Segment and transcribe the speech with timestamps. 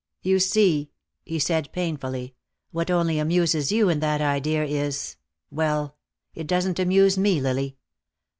[0.23, 0.89] "You see,"
[1.27, 2.33] he said painfully,
[2.71, 5.15] "what only amuses you in that idea is
[5.51, 5.95] well,
[6.33, 7.77] it doesn't amuse me, Lily."